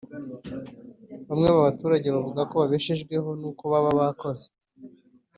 Bamwe 1.27 1.47
mubaturage 1.55 2.07
baravuga 2.15 2.41
ko 2.49 2.55
babeshejweho 2.61 3.29
n’uko 3.39 3.63
baba 3.71 3.91
bakoze 3.99 4.45